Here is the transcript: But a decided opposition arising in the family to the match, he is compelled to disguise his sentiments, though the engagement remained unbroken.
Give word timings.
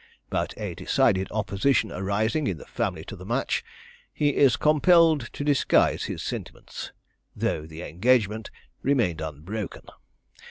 But 0.31 0.55
a 0.57 0.73
decided 0.73 1.27
opposition 1.29 1.91
arising 1.91 2.47
in 2.47 2.57
the 2.57 2.65
family 2.65 3.03
to 3.05 3.15
the 3.15 3.23
match, 3.23 3.63
he 4.11 4.29
is 4.35 4.55
compelled 4.55 5.29
to 5.33 5.43
disguise 5.43 6.05
his 6.05 6.23
sentiments, 6.23 6.91
though 7.35 7.67
the 7.67 7.83
engagement 7.83 8.49
remained 8.81 9.21
unbroken. 9.21 9.83